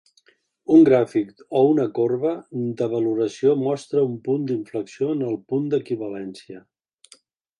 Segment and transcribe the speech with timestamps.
[0.75, 2.31] Un gràfic o una corba
[2.79, 6.65] de valoració mostra un punt d'inflexió en el punt d'equivalència.